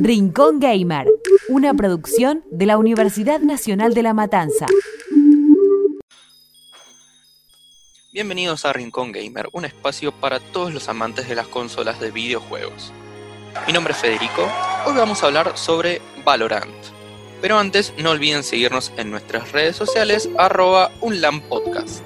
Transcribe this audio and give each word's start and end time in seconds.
Rincón 0.00 0.60
Gamer, 0.60 1.08
una 1.48 1.74
producción 1.74 2.44
de 2.52 2.66
la 2.66 2.78
Universidad 2.78 3.40
Nacional 3.40 3.94
de 3.94 4.04
La 4.04 4.14
Matanza. 4.14 4.66
Bienvenidos 8.12 8.64
a 8.64 8.72
Rincón 8.72 9.10
Gamer, 9.10 9.48
un 9.50 9.64
espacio 9.64 10.12
para 10.12 10.38
todos 10.38 10.72
los 10.72 10.88
amantes 10.88 11.28
de 11.28 11.34
las 11.34 11.48
consolas 11.48 11.98
de 11.98 12.12
videojuegos. 12.12 12.92
Mi 13.66 13.72
nombre 13.72 13.92
es 13.92 13.98
Federico, 13.98 14.48
hoy 14.86 14.94
vamos 14.94 15.24
a 15.24 15.26
hablar 15.26 15.58
sobre 15.58 16.00
Valorant. 16.24 16.72
Pero 17.42 17.58
antes 17.58 17.92
no 17.98 18.10
olviden 18.10 18.44
seguirnos 18.44 18.92
en 18.98 19.10
nuestras 19.10 19.50
redes 19.50 19.74
sociales 19.74 20.28
arroba 20.38 20.92
unlampodcast. 21.00 22.04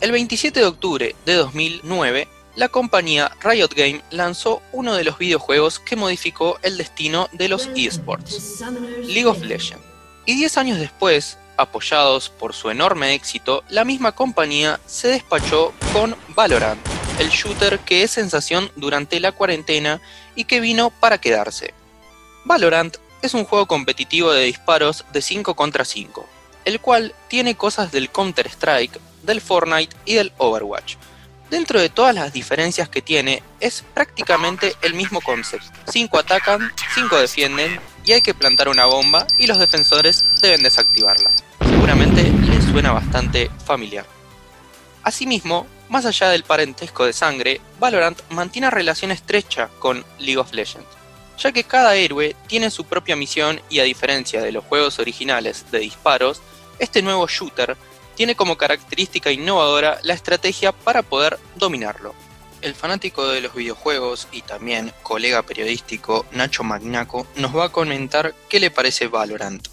El 0.00 0.12
27 0.12 0.60
de 0.60 0.66
octubre 0.66 1.16
de 1.26 1.34
2009, 1.34 2.28
la 2.54 2.68
compañía 2.68 3.32
Riot 3.42 3.74
Game 3.74 4.02
lanzó 4.10 4.62
uno 4.72 4.94
de 4.94 5.04
los 5.04 5.18
videojuegos 5.18 5.78
que 5.78 5.96
modificó 5.96 6.58
el 6.62 6.76
destino 6.76 7.28
de 7.32 7.48
los 7.48 7.68
esports, 7.74 8.62
League 9.04 9.26
of 9.26 9.42
Legends. 9.42 9.84
Y 10.26 10.34
10 10.34 10.58
años 10.58 10.78
después, 10.78 11.38
apoyados 11.56 12.28
por 12.28 12.54
su 12.54 12.70
enorme 12.70 13.14
éxito, 13.14 13.64
la 13.68 13.84
misma 13.84 14.12
compañía 14.12 14.80
se 14.86 15.08
despachó 15.08 15.72
con 15.92 16.14
Valorant, 16.28 16.80
el 17.18 17.30
shooter 17.30 17.78
que 17.80 18.02
es 18.02 18.10
sensación 18.10 18.70
durante 18.76 19.18
la 19.18 19.32
cuarentena 19.32 20.00
y 20.34 20.44
que 20.44 20.60
vino 20.60 20.90
para 20.90 21.18
quedarse. 21.18 21.74
Valorant 22.44 22.96
es 23.22 23.34
un 23.34 23.44
juego 23.44 23.66
competitivo 23.66 24.32
de 24.32 24.44
disparos 24.44 25.04
de 25.12 25.22
5 25.22 25.54
contra 25.54 25.84
5, 25.84 26.26
el 26.64 26.80
cual 26.80 27.14
tiene 27.28 27.56
cosas 27.56 27.92
del 27.92 28.10
Counter-Strike, 28.10 29.00
del 29.22 29.40
Fortnite 29.40 29.96
y 30.04 30.14
del 30.14 30.32
Overwatch. 30.38 30.96
Dentro 31.52 31.78
de 31.78 31.90
todas 31.90 32.14
las 32.14 32.32
diferencias 32.32 32.88
que 32.88 33.02
tiene, 33.02 33.42
es 33.60 33.84
prácticamente 33.92 34.74
el 34.80 34.94
mismo 34.94 35.20
concepto. 35.20 35.68
5 35.92 36.18
atacan, 36.18 36.72
5 36.94 37.18
defienden 37.18 37.78
y 38.06 38.12
hay 38.12 38.22
que 38.22 38.32
plantar 38.32 38.70
una 38.70 38.86
bomba 38.86 39.26
y 39.36 39.46
los 39.46 39.58
defensores 39.58 40.24
deben 40.40 40.62
desactivarla. 40.62 41.30
Seguramente 41.60 42.22
les 42.48 42.64
suena 42.64 42.92
bastante 42.92 43.50
familiar. 43.66 44.06
Asimismo, 45.02 45.66
más 45.90 46.06
allá 46.06 46.30
del 46.30 46.42
parentesco 46.44 47.04
de 47.04 47.12
sangre, 47.12 47.60
Valorant 47.78 48.18
mantiene 48.30 48.70
relación 48.70 49.10
estrecha 49.10 49.68
con 49.78 50.06
League 50.20 50.38
of 50.38 50.54
Legends, 50.54 50.88
ya 51.36 51.52
que 51.52 51.64
cada 51.64 51.96
héroe 51.96 52.34
tiene 52.46 52.70
su 52.70 52.86
propia 52.86 53.14
misión 53.14 53.60
y 53.68 53.80
a 53.80 53.84
diferencia 53.84 54.40
de 54.40 54.52
los 54.52 54.64
juegos 54.64 54.98
originales 54.98 55.70
de 55.70 55.80
disparos, 55.80 56.40
este 56.78 57.02
nuevo 57.02 57.26
shooter 57.28 57.76
tiene 58.14 58.34
como 58.34 58.56
característica 58.56 59.30
innovadora 59.30 59.98
la 60.02 60.14
estrategia 60.14 60.72
para 60.72 61.02
poder 61.02 61.38
dominarlo. 61.56 62.14
El 62.60 62.74
fanático 62.74 63.26
de 63.26 63.40
los 63.40 63.54
videojuegos 63.54 64.28
y 64.30 64.42
también 64.42 64.92
colega 65.02 65.42
periodístico 65.42 66.24
Nacho 66.32 66.62
Magnaco 66.62 67.26
nos 67.36 67.56
va 67.56 67.66
a 67.66 67.72
comentar 67.72 68.34
qué 68.48 68.60
le 68.60 68.70
parece 68.70 69.08
Valorant. 69.08 69.66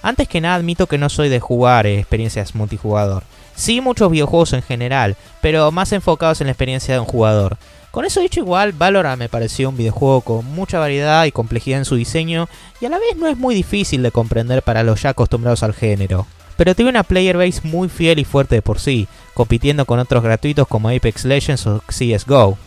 Antes 0.00 0.28
que 0.28 0.40
nada 0.40 0.54
admito 0.54 0.86
que 0.86 0.96
no 0.96 1.08
soy 1.08 1.28
de 1.28 1.40
jugar 1.40 1.86
eh, 1.86 1.98
experiencias 1.98 2.54
multijugador. 2.54 3.24
Sí 3.54 3.80
muchos 3.80 4.10
videojuegos 4.10 4.52
en 4.52 4.62
general, 4.62 5.16
pero 5.42 5.70
más 5.72 5.92
enfocados 5.92 6.40
en 6.40 6.46
la 6.46 6.52
experiencia 6.52 6.94
de 6.94 7.00
un 7.00 7.06
jugador. 7.06 7.58
Con 7.90 8.04
eso 8.04 8.20
dicho 8.20 8.40
igual, 8.40 8.72
Valorant 8.72 9.18
me 9.18 9.30
pareció 9.30 9.70
un 9.70 9.76
videojuego 9.76 10.20
con 10.20 10.44
mucha 10.44 10.78
variedad 10.78 11.24
y 11.24 11.32
complejidad 11.32 11.78
en 11.78 11.84
su 11.84 11.96
diseño 11.96 12.48
y 12.80 12.86
a 12.86 12.90
la 12.90 12.98
vez 12.98 13.16
no 13.16 13.26
es 13.26 13.38
muy 13.38 13.54
difícil 13.54 14.02
de 14.02 14.10
comprender 14.10 14.62
para 14.62 14.82
los 14.82 15.02
ya 15.02 15.10
acostumbrados 15.10 15.62
al 15.62 15.72
género. 15.72 16.26
Pero 16.56 16.74
tiene 16.74 16.90
una 16.90 17.02
player 17.02 17.36
base 17.36 17.60
muy 17.62 17.88
fiel 17.88 18.18
y 18.18 18.24
fuerte 18.24 18.56
de 18.56 18.62
por 18.62 18.78
sí, 18.78 19.08
compitiendo 19.32 19.86
con 19.86 20.00
otros 20.00 20.22
gratuitos 20.22 20.68
como 20.68 20.90
Apex 20.90 21.24
Legends 21.24 21.66
o 21.66 21.82
CSGO. 21.86 22.58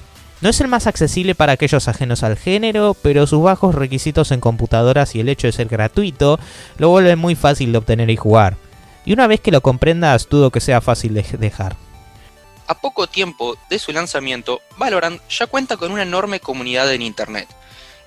No 0.41 0.49
es 0.49 0.59
el 0.59 0.67
más 0.67 0.87
accesible 0.87 1.35
para 1.35 1.51
aquellos 1.51 1.87
ajenos 1.87 2.23
al 2.23 2.35
género, 2.35 2.95
pero 2.99 3.27
sus 3.27 3.43
bajos 3.43 3.75
requisitos 3.75 4.31
en 4.31 4.39
computadoras 4.39 5.13
y 5.13 5.19
el 5.19 5.29
hecho 5.29 5.45
de 5.45 5.53
ser 5.53 5.67
gratuito 5.67 6.39
lo 6.79 6.89
vuelven 6.89 7.19
muy 7.19 7.35
fácil 7.35 7.71
de 7.71 7.77
obtener 7.77 8.09
y 8.09 8.17
jugar. 8.17 8.57
Y 9.05 9.13
una 9.13 9.27
vez 9.27 9.39
que 9.39 9.51
lo 9.51 9.61
comprendas, 9.61 10.27
dudo 10.27 10.49
que 10.49 10.61
sea 10.61 10.81
fácil 10.81 11.13
de 11.13 11.23
dejar. 11.37 11.75
A 12.71 12.75
poco 12.75 13.05
tiempo 13.05 13.57
de 13.69 13.79
su 13.79 13.91
lanzamiento, 13.91 14.61
Valorant 14.77 15.21
ya 15.27 15.45
cuenta 15.45 15.75
con 15.75 15.91
una 15.91 16.03
enorme 16.03 16.39
comunidad 16.39 16.89
en 16.93 17.01
Internet. 17.01 17.49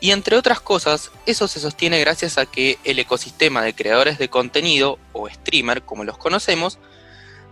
Y 0.00 0.10
entre 0.10 0.38
otras 0.38 0.58
cosas, 0.58 1.10
eso 1.26 1.48
se 1.48 1.60
sostiene 1.60 2.00
gracias 2.00 2.38
a 2.38 2.46
que 2.46 2.78
el 2.82 2.98
ecosistema 2.98 3.60
de 3.60 3.74
creadores 3.74 4.16
de 4.16 4.30
contenido, 4.30 4.98
o 5.12 5.28
streamer 5.28 5.82
como 5.82 6.04
los 6.04 6.16
conocemos, 6.16 6.78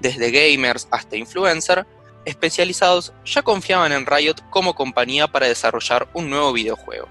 desde 0.00 0.30
gamers 0.30 0.88
hasta 0.90 1.18
influencer, 1.18 1.86
especializados 2.24 3.12
ya 3.26 3.42
confiaban 3.42 3.92
en 3.92 4.06
Riot 4.06 4.36
como 4.48 4.74
compañía 4.74 5.28
para 5.28 5.48
desarrollar 5.48 6.08
un 6.14 6.30
nuevo 6.30 6.54
videojuego. 6.54 7.08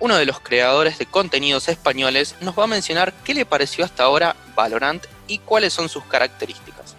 Uno 0.00 0.16
de 0.16 0.26
los 0.26 0.40
creadores 0.40 0.98
de 0.98 1.06
contenidos 1.06 1.68
españoles 1.68 2.34
nos 2.40 2.58
va 2.58 2.64
a 2.64 2.66
mencionar 2.66 3.12
qué 3.22 3.34
le 3.34 3.46
pareció 3.46 3.84
hasta 3.84 4.02
ahora 4.02 4.34
Valorant 4.56 5.06
y 5.28 5.38
cuáles 5.38 5.72
son 5.72 5.88
sus 5.88 6.02
características. 6.06 6.96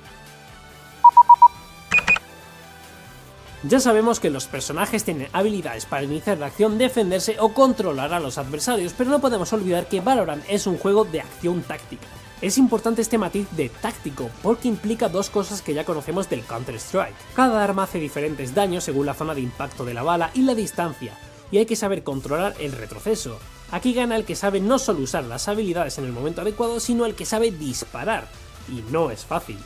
Ya 3.68 3.80
sabemos 3.80 4.20
que 4.20 4.30
los 4.30 4.46
personajes 4.46 5.04
tienen 5.04 5.28
habilidades 5.34 5.88
para 5.88 6.04
iniciar 6.04 6.38
la 6.38 6.48
acción, 6.48 6.78
defenderse 6.78 7.38
o 7.40 7.52
controlar 7.52 8.14
a 8.14 8.20
los 8.20 8.38
adversarios, 8.38 8.94
pero 8.96 9.10
no 9.10 9.20
podemos 9.20 9.52
olvidar 9.54 9.88
que 9.88 10.02
Valorant 10.02 10.44
es 10.48 10.68
un 10.68 10.78
juego 10.78 11.04
de 11.04 11.22
acción 11.22 11.64
táctica. 11.64 12.06
Es 12.44 12.60
importante 12.60 13.02
este 13.02 13.18
matiz 13.18 13.50
de 13.52 13.70
táctico 13.70 14.30
porque 14.44 14.68
implica 14.68 15.10
dos 15.10 15.32
cosas 15.32 15.64
que 15.64 15.74
ya 15.74 15.84
conocemos 15.84 16.30
del 16.30 16.46
Counter-Strike. 16.46 17.16
Cada 17.36 17.64
arma 17.64 17.84
hace 17.84 17.98
diferentes 17.98 18.54
daños 18.54 18.84
según 18.84 19.08
la 19.08 19.16
zona 19.16 19.34
de 19.34 19.42
impacto 19.42 19.84
de 19.84 19.96
la 19.96 20.04
bala 20.04 20.30
y 20.36 20.44
la 20.44 20.54
distancia, 20.54 21.18
y 21.50 21.58
hay 21.58 21.66
que 21.66 21.76
saber 21.76 22.04
controlar 22.04 22.54
el 22.60 22.72
retroceso. 22.72 23.40
Aquí 23.72 23.96
gana 23.96 24.16
el 24.16 24.26
que 24.26 24.36
sabe 24.36 24.60
no 24.60 24.78
solo 24.78 25.00
usar 25.00 25.24
las 25.24 25.48
habilidades 25.48 25.98
en 25.98 26.06
el 26.06 26.12
momento 26.12 26.42
adecuado, 26.42 26.80
sino 26.80 27.08
el 27.08 27.16
que 27.16 27.26
sabe 27.26 27.50
disparar, 27.50 28.28
y 28.70 28.84
no 28.92 29.10
es 29.10 29.26
fácil 29.26 29.58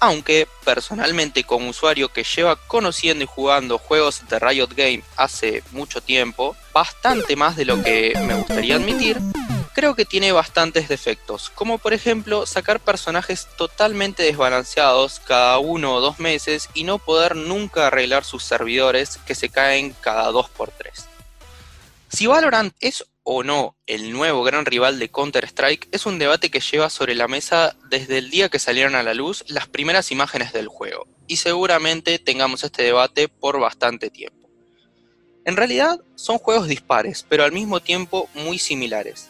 aunque 0.00 0.48
personalmente 0.64 1.44
como 1.44 1.70
usuario 1.70 2.08
que 2.08 2.24
lleva 2.24 2.56
conociendo 2.56 3.24
y 3.24 3.26
jugando 3.26 3.78
juegos 3.78 4.22
de 4.28 4.38
Riot 4.38 4.68
Game 4.74 5.02
hace 5.16 5.62
mucho 5.72 6.00
tiempo, 6.00 6.56
bastante 6.72 7.36
más 7.36 7.56
de 7.56 7.64
lo 7.64 7.82
que 7.82 8.12
me 8.26 8.34
gustaría 8.34 8.76
admitir, 8.76 9.18
creo 9.74 9.94
que 9.94 10.04
tiene 10.04 10.32
bastantes 10.32 10.88
defectos, 10.88 11.50
como 11.50 11.78
por 11.78 11.92
ejemplo 11.92 12.46
sacar 12.46 12.80
personajes 12.80 13.46
totalmente 13.56 14.22
desbalanceados 14.22 15.20
cada 15.20 15.58
uno 15.58 15.94
o 15.94 16.00
dos 16.00 16.18
meses 16.18 16.68
y 16.74 16.84
no 16.84 16.98
poder 16.98 17.36
nunca 17.36 17.86
arreglar 17.86 18.24
sus 18.24 18.42
servidores 18.42 19.18
que 19.26 19.34
se 19.34 19.48
caen 19.48 19.94
cada 20.00 20.30
2x3. 20.30 21.04
Si 22.08 22.26
Valorant 22.26 22.74
es 22.80 23.04
o 23.30 23.42
no 23.42 23.76
el 23.86 24.10
nuevo 24.10 24.42
gran 24.42 24.64
rival 24.64 24.98
de 24.98 25.10
Counter-Strike 25.10 25.88
es 25.92 26.06
un 26.06 26.18
debate 26.18 26.50
que 26.50 26.60
lleva 26.60 26.88
sobre 26.88 27.14
la 27.14 27.28
mesa 27.28 27.76
desde 27.90 28.16
el 28.16 28.30
día 28.30 28.48
que 28.48 28.58
salieron 28.58 28.94
a 28.94 29.02
la 29.02 29.12
luz 29.12 29.44
las 29.48 29.68
primeras 29.68 30.10
imágenes 30.10 30.54
del 30.54 30.68
juego, 30.68 31.06
y 31.26 31.36
seguramente 31.36 32.18
tengamos 32.18 32.64
este 32.64 32.84
debate 32.84 33.28
por 33.28 33.60
bastante 33.60 34.08
tiempo. 34.08 34.48
En 35.44 35.56
realidad 35.58 36.00
son 36.14 36.38
juegos 36.38 36.68
dispares, 36.68 37.26
pero 37.28 37.44
al 37.44 37.52
mismo 37.52 37.80
tiempo 37.80 38.30
muy 38.32 38.58
similares. 38.58 39.28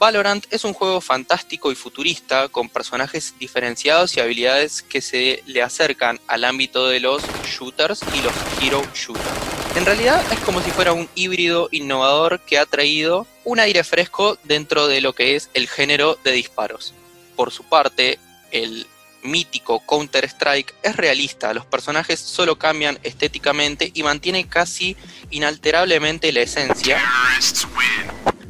Valorant 0.00 0.44
es 0.50 0.64
un 0.64 0.72
juego 0.72 1.00
fantástico 1.00 1.70
y 1.70 1.76
futurista 1.76 2.48
con 2.48 2.68
personajes 2.68 3.36
diferenciados 3.38 4.16
y 4.16 4.20
habilidades 4.20 4.82
que 4.82 5.00
se 5.00 5.44
le 5.46 5.62
acercan 5.62 6.18
al 6.26 6.42
ámbito 6.42 6.88
de 6.88 6.98
los 6.98 7.22
shooters 7.44 8.00
y 8.14 8.20
los 8.20 8.34
hero 8.60 8.82
shooters. 8.96 9.47
En 9.78 9.86
realidad 9.86 10.20
es 10.32 10.40
como 10.40 10.60
si 10.60 10.72
fuera 10.72 10.92
un 10.92 11.08
híbrido 11.14 11.68
innovador 11.70 12.40
que 12.40 12.58
ha 12.58 12.66
traído 12.66 13.28
un 13.44 13.60
aire 13.60 13.84
fresco 13.84 14.36
dentro 14.42 14.88
de 14.88 15.00
lo 15.00 15.12
que 15.12 15.36
es 15.36 15.50
el 15.54 15.68
género 15.68 16.18
de 16.24 16.32
disparos. 16.32 16.94
Por 17.36 17.52
su 17.52 17.62
parte, 17.62 18.18
el 18.50 18.88
mítico 19.22 19.78
Counter-Strike 19.86 20.74
es 20.82 20.96
realista, 20.96 21.54
los 21.54 21.64
personajes 21.64 22.18
solo 22.18 22.58
cambian 22.58 22.98
estéticamente 23.04 23.92
y 23.94 24.02
mantiene 24.02 24.48
casi 24.48 24.96
inalterablemente 25.30 26.32
la 26.32 26.40
esencia 26.40 27.00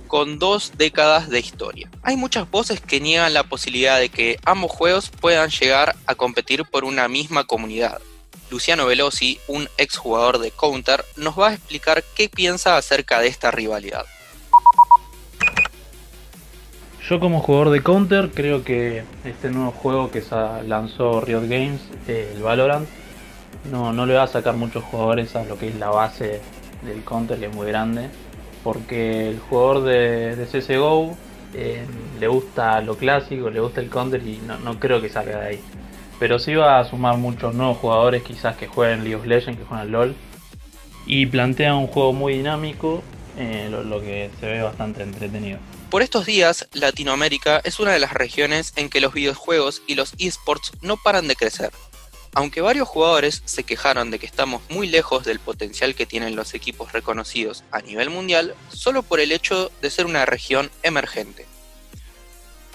con 0.07 0.39
dos 0.39 0.73
décadas 0.79 1.29
de 1.29 1.41
historia. 1.41 1.91
Hay 2.03 2.17
muchas 2.17 2.51
voces 2.51 2.81
que 2.81 3.01
niegan 3.01 3.35
la 3.35 3.43
posibilidad 3.43 3.99
de 3.99 4.09
que 4.09 4.39
ambos 4.47 4.73
juegos 4.73 5.11
puedan 5.11 5.51
llegar 5.51 5.95
a 6.07 6.15
competir 6.15 6.65
por 6.65 6.87
una 6.87 7.07
misma 7.07 7.45
comunidad. 7.45 8.01
Luciano 8.51 8.87
Velosi, 8.87 9.39
un 9.49 9.69
exjugador 9.77 10.39
de 10.39 10.51
Counter, 10.51 11.05
nos 11.17 11.39
va 11.39 11.49
a 11.49 11.55
explicar 11.55 12.03
qué 12.15 12.29
piensa 12.29 12.77
acerca 12.77 13.21
de 13.21 13.29
esta 13.29 13.51
rivalidad. 13.51 14.05
Yo 17.09 17.21
como 17.21 17.41
jugador 17.41 17.71
de 17.71 17.83
Counter 17.83 18.31
creo 18.35 18.65
que 18.65 19.03
este 19.25 19.51
nuevo 19.51 19.71
juego 19.71 20.11
que 20.11 20.23
lanzó 20.67 21.23
Riot 21.23 21.49
Games, 21.49 21.81
eh, 22.07 22.33
el 22.35 22.43
Valorant, 22.43 22.87
no, 23.71 23.93
no 23.93 24.05
le 24.05 24.15
va 24.15 24.25
a 24.25 24.27
sacar 24.27 24.57
muchos 24.57 24.85
jugadores 24.85 25.35
a 25.35 25.45
lo 25.45 25.59
que 25.59 25.69
es 25.69 25.77
la 25.77 25.89
base 25.89 26.43
del 26.83 27.03
Counter, 27.05 27.39
que 27.39 27.47
es 27.47 27.55
muy 27.55 27.67
grande, 27.67 28.11
porque 28.63 29.31
el 29.31 29.39
jugador 29.41 29.85
de, 29.85 30.47
CSGO 30.53 31.17
eh, 31.55 31.87
le 32.21 32.29
gusta 32.29 32.81
lo 32.83 32.97
clásico, 32.97 33.49
le 33.49 33.61
gusta 33.61 33.81
el 33.81 33.89
Counter 33.89 34.23
y 34.27 34.39
no, 34.47 34.59
no 34.59 34.79
creo 34.79 35.01
que 35.01 35.09
salga 35.09 35.41
de 35.41 35.47
ahí. 35.47 35.61
Pero 36.19 36.39
sí 36.39 36.55
va 36.55 36.81
a 36.81 36.85
sumar 36.85 37.17
muchos 37.17 37.55
nuevos 37.55 37.79
jugadores 37.79 38.23
quizás 38.23 38.57
que 38.57 38.67
jueguen 38.67 39.01
League 39.01 39.17
of 39.17 39.27
Legends, 39.27 39.59
que 39.59 39.65
juegan 39.65 39.93
LOL. 39.93 40.15
y 41.07 41.25
plantea 41.25 41.75
un 41.75 41.87
juego 41.87 42.13
muy 42.13 42.35
dinámico, 42.35 43.03
eh, 43.39 43.69
lo, 43.71 44.01
que 44.01 44.31
se 44.41 44.47
ve 44.47 44.63
bastante 44.63 45.03
entretenido. 45.03 45.59
Por 45.91 46.03
estos 46.03 46.27
días, 46.27 46.69
Latinoamérica 46.73 47.63
es 47.65 47.81
una 47.81 47.93
de 47.93 47.99
las 47.99 48.13
regiones 48.13 48.75
en 48.77 48.91
que 48.91 49.01
los 49.01 49.15
videojuegos 49.15 49.81
y 49.87 49.95
los 49.95 50.13
esports 50.19 50.73
no 50.83 50.99
paran 50.99 51.29
de 51.29 51.37
crecer. 51.37 51.71
Aunque 52.35 52.61
varios 52.61 52.89
jugadores 52.89 53.43
se 53.47 53.65
quejaron 53.65 54.11
de 54.11 54.19
que 54.19 54.27
estamos 54.27 54.61
muy 54.69 54.87
lejos 54.87 55.25
del 55.25 55.39
potencial 55.39 55.95
que 55.95 56.05
tienen 56.05 56.37
los 56.37 56.53
equipos 56.53 56.93
reconocidos 56.93 57.65
a 57.73 57.81
nivel 57.81 58.11
mundial, 58.11 58.55
solo 58.69 59.03
por 59.03 59.19
el 59.19 59.33
hecho 59.33 59.71
de 59.81 59.91
ser 59.91 60.05
una 60.05 60.27
región 60.27 60.71
emergente. 60.83 61.47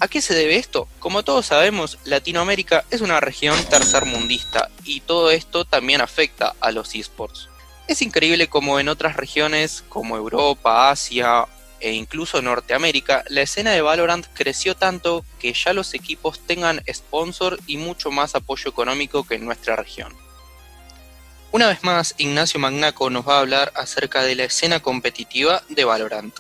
¿A 0.04 0.10
qué 0.10 0.22
se 0.22 0.36
debe 0.36 0.58
esto? 0.58 0.90
Como 1.00 1.24
todos 1.24 1.46
sabemos, 1.46 1.98
Latinoamérica 2.04 2.84
es 2.92 3.00
una 3.00 3.22
región 3.22 3.58
tercermundista 3.70 4.70
y 4.84 5.00
todo 5.00 5.32
esto 5.32 5.64
también 5.64 6.02
afecta 6.02 6.56
a 6.60 6.74
los 6.74 6.94
esports. 6.94 7.48
Es 7.88 8.02
increíble 8.02 8.50
como 8.50 8.82
en 8.82 8.90
otras 8.90 9.16
regiones 9.16 9.82
como 9.88 10.18
Europa, 10.18 10.90
Asia 10.90 11.46
e 11.80 11.94
incluso 11.94 12.42
Norteamérica, 12.42 13.24
la 13.30 13.44
escena 13.44 13.72
de 13.72 13.82
Valorant 13.82 14.28
creció 14.34 14.76
tanto 14.76 15.24
que 15.40 15.54
ya 15.54 15.72
los 15.72 15.94
equipos 15.94 16.46
tengan 16.46 16.84
sponsor 16.92 17.58
y 17.66 17.78
mucho 17.78 18.12
más 18.12 18.36
apoyo 18.36 18.70
económico 18.70 19.26
que 19.26 19.36
en 19.36 19.46
nuestra 19.46 19.78
región. 19.78 20.14
Una 21.54 21.70
vez 21.70 21.82
más, 21.82 22.14
Ignacio 22.18 22.60
Magnaco 22.60 23.10
nos 23.10 23.26
va 23.26 23.38
a 23.38 23.40
hablar 23.40 23.72
acerca 23.74 24.22
de 24.24 24.36
la 24.36 24.44
escena 24.44 24.82
competitiva 24.82 25.64
de 25.70 25.86
Valorant. 25.86 26.38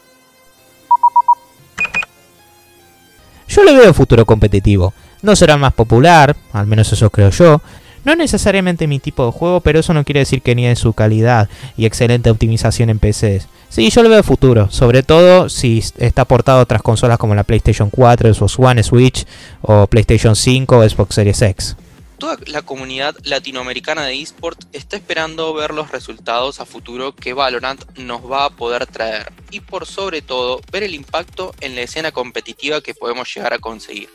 Yo 3.53 3.63
le 3.63 3.77
veo 3.77 3.93
futuro 3.93 4.25
competitivo. 4.25 4.93
No 5.21 5.35
será 5.35 5.57
más 5.57 5.73
popular, 5.73 6.35
al 6.53 6.65
menos 6.65 6.91
eso 6.91 7.11
creo 7.11 7.29
yo, 7.29 7.61
no 8.03 8.15
necesariamente 8.15 8.87
mi 8.87 8.97
tipo 8.97 9.25
de 9.25 9.31
juego, 9.31 9.61
pero 9.61 9.79
eso 9.79 9.93
no 9.93 10.03
quiere 10.03 10.21
decir 10.21 10.41
que 10.41 10.55
niegue 10.55 10.75
su 10.75 10.93
calidad 10.93 11.47
y 11.77 11.85
excelente 11.85 12.31
optimización 12.31 12.89
en 12.89 12.97
PCs. 12.97 13.47
Sí, 13.69 13.89
yo 13.91 14.01
lo 14.01 14.09
veo 14.09 14.23
futuro, 14.23 14.71
sobre 14.71 15.03
todo 15.03 15.49
si 15.49 15.83
está 15.97 16.25
portado 16.25 16.59
a 16.59 16.63
otras 16.63 16.81
consolas 16.81 17.19
como 17.19 17.35
la 17.35 17.43
PlayStation 17.43 17.91
4, 17.91 18.33
Xbox 18.33 18.57
One, 18.57 18.81
Switch 18.81 19.25
o 19.61 19.85
PlayStation 19.85 20.35
5 20.35 20.77
o 20.77 20.89
Xbox 20.89 21.15
Series 21.15 21.41
X. 21.41 21.75
Toda 22.17 22.37
la 22.45 22.61
comunidad 22.61 23.15
latinoamericana 23.23 24.05
de 24.05 24.21
eSport 24.21 24.59
está 24.71 24.95
esperando 24.95 25.53
ver 25.53 25.73
los 25.73 25.91
resultados 25.91 26.59
a 26.59 26.65
futuro 26.65 27.15
que 27.15 27.33
Valorant 27.33 27.83
nos 27.97 28.29
va 28.29 28.45
a 28.45 28.49
poder 28.51 28.85
traer 28.87 29.33
y 29.51 29.59
por 29.59 29.85
sobre 29.85 30.21
todo 30.21 30.61
ver 30.71 30.83
el 30.83 30.95
impacto 30.95 31.53
en 31.59 31.75
la 31.75 31.81
escena 31.81 32.11
competitiva 32.11 32.81
que 32.81 32.95
podemos 32.95 33.33
llegar 33.33 33.53
a 33.53 33.59
conseguir 33.59 34.09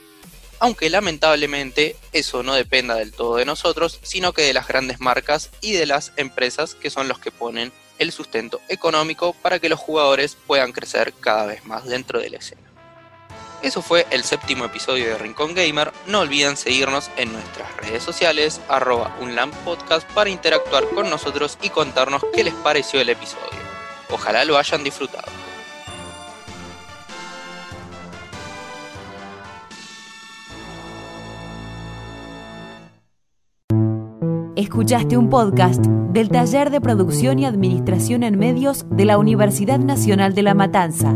aunque 0.60 0.90
lamentablemente 0.90 1.96
eso 2.12 2.42
no 2.42 2.54
dependa 2.54 2.96
del 2.96 3.12
todo 3.12 3.36
de 3.36 3.44
nosotros, 3.44 4.00
sino 4.02 4.32
que 4.32 4.42
de 4.42 4.52
las 4.52 4.66
grandes 4.66 5.00
marcas 5.00 5.50
y 5.60 5.72
de 5.72 5.86
las 5.86 6.12
empresas 6.16 6.74
que 6.74 6.90
son 6.90 7.08
los 7.08 7.18
que 7.18 7.30
ponen 7.30 7.72
el 7.98 8.12
sustento 8.12 8.60
económico 8.68 9.34
para 9.34 9.58
que 9.58 9.68
los 9.68 9.78
jugadores 9.78 10.36
puedan 10.46 10.72
crecer 10.72 11.12
cada 11.20 11.46
vez 11.46 11.64
más 11.64 11.84
dentro 11.84 12.20
de 12.20 12.30
la 12.30 12.38
escena. 12.38 12.67
Eso 13.62 13.82
fue 13.82 14.06
el 14.10 14.22
séptimo 14.22 14.64
episodio 14.64 15.06
de 15.06 15.18
Rincón 15.18 15.52
Gamer. 15.52 15.92
No 16.06 16.20
olviden 16.20 16.56
seguirnos 16.56 17.10
en 17.16 17.32
nuestras 17.32 17.76
redes 17.76 18.02
sociales, 18.02 18.60
arroba 18.68 19.16
podcast 19.64 20.08
para 20.12 20.30
interactuar 20.30 20.88
con 20.90 21.10
nosotros 21.10 21.58
y 21.60 21.70
contarnos 21.70 22.24
qué 22.32 22.44
les 22.44 22.54
pareció 22.54 23.00
el 23.00 23.08
episodio. 23.08 23.58
Ojalá 24.10 24.44
lo 24.44 24.56
hayan 24.56 24.84
disfrutado. 24.84 25.28
Escuchaste 34.54 35.16
un 35.16 35.30
podcast 35.30 35.84
del 35.84 36.28
Taller 36.30 36.70
de 36.70 36.80
Producción 36.80 37.38
y 37.38 37.46
Administración 37.46 38.22
en 38.22 38.38
Medios 38.38 38.86
de 38.90 39.04
la 39.04 39.18
Universidad 39.18 39.78
Nacional 39.78 40.34
de 40.34 40.42
La 40.42 40.54
Matanza. 40.54 41.14